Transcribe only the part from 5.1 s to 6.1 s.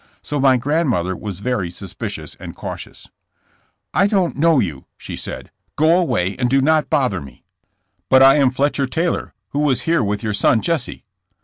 said. *'Go